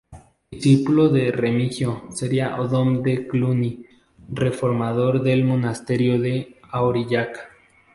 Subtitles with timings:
[0.49, 3.85] Discípulo de Remigio sería Odón de Cluny,
[4.31, 7.37] reformador del monasterio de Aurillac.